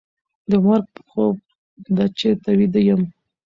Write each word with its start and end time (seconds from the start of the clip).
د 0.49 0.51
مرګ 0.65 0.85
په 0.95 1.01
خوب 1.09 1.35
به 1.95 2.05
چېرته 2.19 2.49
ویده 2.59 2.81
یم 2.87 3.01